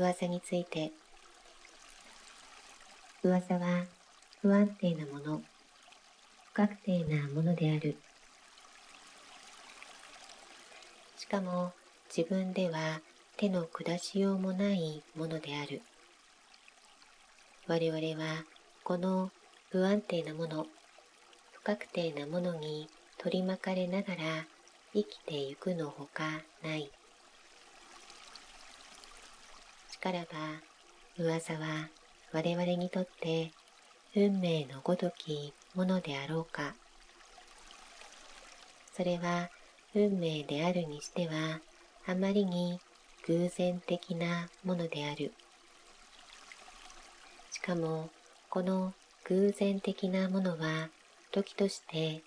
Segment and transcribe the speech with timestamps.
[0.00, 0.92] 噂について。
[3.22, 3.84] 噂は
[4.40, 5.42] 不安定なもの。
[6.46, 7.96] 不確定なものである。
[11.18, 11.74] しかも
[12.08, 13.02] 自分では
[13.36, 15.82] 手の下しようもないものである。
[17.66, 18.44] 我々は
[18.82, 19.30] この
[19.68, 20.66] 不安定なもの
[21.52, 22.88] 不確定なものに
[23.18, 24.46] 取り巻かれながら
[24.94, 26.24] 生きてゆくのほか
[26.64, 26.90] ない
[29.89, 30.26] しからば
[31.18, 31.90] 噂は
[32.32, 33.50] 我々にとって
[34.16, 36.74] 運命のごときものであろうか。
[38.96, 39.50] それは
[39.94, 41.60] 運命であるにしては
[42.06, 42.80] あまりに
[43.26, 45.34] 偶然的なものである。
[47.50, 48.08] しかも
[48.48, 50.88] この偶然的なものは
[51.30, 52.22] 時として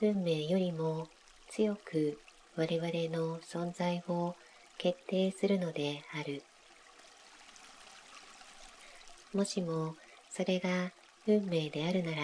[0.00, 1.08] 運命よりも
[1.50, 2.20] 強く
[2.54, 4.36] 我々の存在を
[4.76, 6.44] 決定するのである。
[9.34, 9.94] もしも
[10.30, 10.92] それが
[11.26, 12.16] 運命であるなら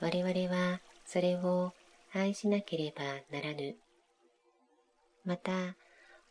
[0.00, 1.72] 我々はそれを
[2.12, 3.02] 愛しなければ
[3.36, 3.74] ならぬ
[5.24, 5.74] また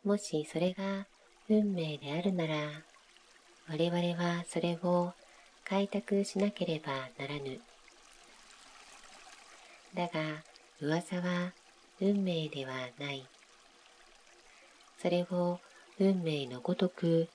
[0.04, 1.08] もしそれが
[1.50, 2.56] 運命であるなら
[3.70, 5.14] 我々はそれを
[5.66, 7.59] 開拓しなければならぬ。
[9.95, 10.44] だが
[10.81, 11.54] 噂は
[12.02, 13.26] 運命ではない。
[15.02, 15.59] それを
[16.00, 17.30] 運命のごとく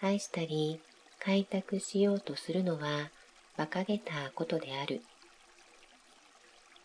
[0.00, 0.80] 愛したり
[1.22, 3.10] 開拓しようとするのは
[3.56, 5.02] 馬鹿げたことである。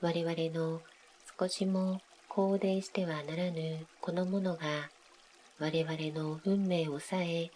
[0.02, 0.82] 我々の
[1.40, 4.62] 少しも肯定してはならぬこのものが
[5.58, 7.50] 我々の運命をさえ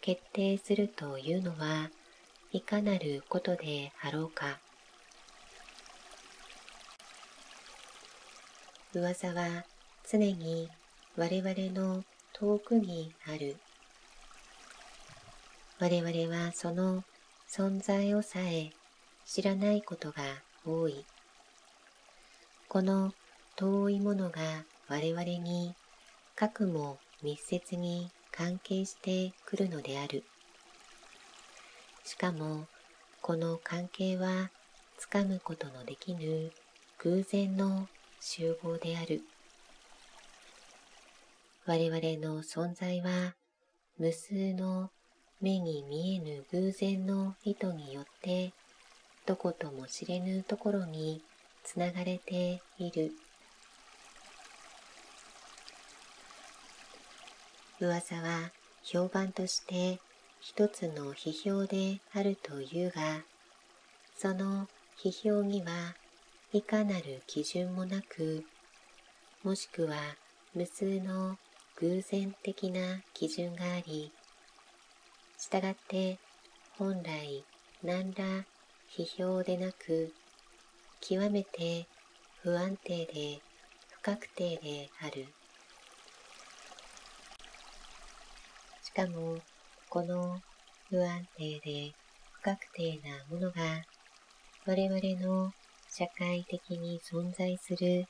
[0.00, 1.90] 決定するというのは
[2.50, 4.58] いかなることであろうか。
[8.94, 9.64] 噂は
[10.10, 10.68] 常に
[11.16, 13.56] 我々の遠くにある。
[15.82, 17.02] 我々はその
[17.50, 18.70] 存在をさえ
[19.26, 20.22] 知らないことが
[20.64, 21.04] 多い。
[22.68, 23.12] この
[23.56, 24.38] 遠いものが
[24.86, 25.74] 我々に
[26.36, 30.22] かくも密接に関係してくるのである。
[32.04, 32.68] しかも
[33.20, 34.52] この関係は
[34.98, 36.52] つかむことのできぬ
[36.98, 37.88] 偶然の
[38.20, 39.22] 集合である
[41.66, 43.34] 我々の存在は
[43.98, 44.90] 無数の
[45.42, 48.52] 目に見えぬ偶然の意図によって
[49.26, 51.20] どことも知れぬところに
[51.64, 53.12] つながれている。
[57.80, 58.52] 噂は
[58.84, 59.98] 評判として
[60.40, 63.24] 一つの批評であるというが、
[64.16, 64.68] その
[65.02, 65.94] 批評には
[66.52, 68.44] いかなる基準もなく、
[69.42, 69.96] もしくは
[70.54, 71.36] 無数の
[71.80, 74.12] 偶然的な基準があり、
[75.42, 76.18] したがって
[76.78, 77.44] 本来
[77.82, 78.44] 何ら
[78.96, 80.12] 批評でなく、
[81.00, 81.88] 極めて
[82.42, 83.40] 不安定で
[83.90, 85.26] 不確定である。
[88.84, 89.38] しかも
[89.90, 90.40] この
[90.88, 91.92] 不安定で
[92.34, 93.84] 不確定なものが
[94.64, 95.52] 我々の
[95.90, 98.06] 社会的に存在する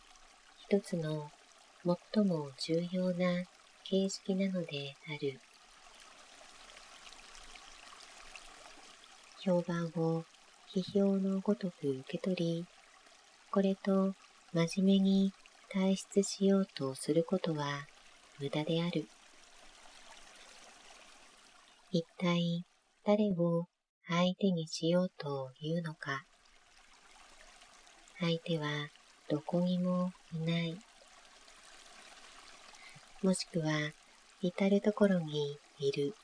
[0.69, 1.31] 一つの
[2.14, 3.43] 最も重要な
[3.84, 5.41] 形式なのである。
[9.44, 10.25] 評判を
[10.72, 12.66] 批評のごとく受け取り、
[13.50, 14.14] これと
[14.53, 15.32] 真面目に
[15.75, 17.86] 退出しようとすることは
[18.38, 19.08] 無駄である。
[21.91, 22.64] 一体
[23.04, 23.66] 誰を
[24.08, 26.25] 相手にしようというのか。
[28.20, 28.91] 相手は
[29.28, 30.76] どこにもいない。
[33.22, 33.92] もしくは
[34.41, 36.14] 至るところにいる。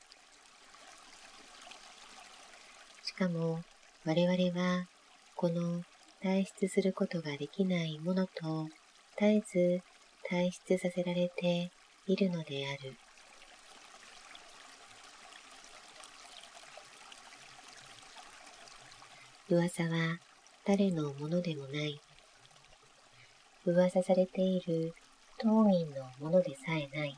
[3.08, 3.59] しかも
[4.05, 4.87] 我々は
[5.35, 5.81] この
[6.23, 8.69] 退出することができないものと
[9.19, 9.81] 絶えず
[10.31, 11.69] 退出させられて
[12.07, 12.95] いるのである。
[19.49, 20.19] 噂は
[20.65, 21.99] 誰のものでもない。
[23.65, 24.93] 噂されている
[25.37, 27.17] 当人のものでさえない。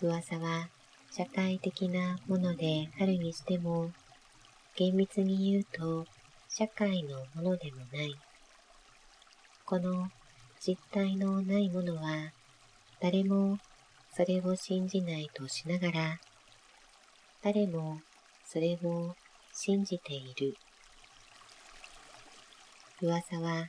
[0.00, 0.68] 噂は
[1.10, 3.90] 社会的なものであるにしても、
[4.76, 6.04] 厳密に言うと
[6.48, 8.16] 社会のものでもない。
[9.64, 10.08] この
[10.60, 12.32] 実体のないものは、
[13.00, 13.58] 誰も
[14.12, 16.20] それを信じないとしながら、
[17.42, 18.00] 誰も
[18.44, 19.14] それを
[19.52, 20.56] 信じている。
[23.00, 23.68] 噂は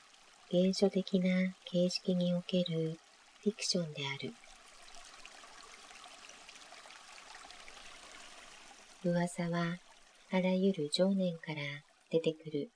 [0.50, 2.98] 原初的な形式における
[3.44, 4.34] フィクションである。
[9.04, 9.78] 噂は
[10.32, 11.62] あらゆる情念から
[12.10, 12.72] 出てくる。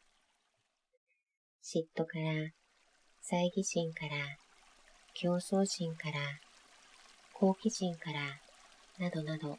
[1.64, 2.52] 嫉妬から、
[3.22, 4.38] 猜疑心から、
[5.16, 6.20] 競争心から、
[7.34, 8.20] 好奇心から、
[9.00, 9.58] などなど。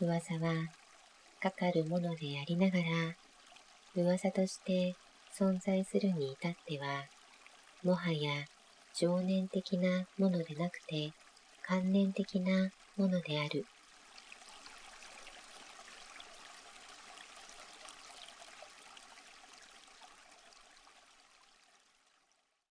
[0.00, 0.68] 噂は、
[1.40, 3.16] かかるものでありながら、
[3.96, 4.94] 噂として
[5.38, 7.06] 存在するに至っては、
[7.82, 8.44] もはや
[8.94, 11.12] 情念的なものでなくて、
[11.62, 13.64] 観念的なものである。